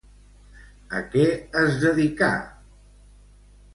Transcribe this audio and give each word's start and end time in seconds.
A 0.99 1.01
què 1.11 1.27
es 1.65 1.77
dedicà? 1.85 2.31